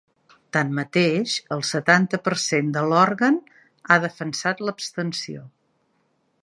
Tanmateix, 0.55 1.33
el 1.57 1.61
setanta 1.71 2.19
per 2.29 2.33
cent 2.45 2.73
de 2.77 2.83
l’òrgan 2.91 3.39
ha 3.91 3.99
defensat 4.07 4.65
l’abstenció. 4.69 5.45